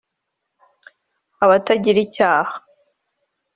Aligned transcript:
abatagira 1.43 1.99
icyaha) 2.05 2.53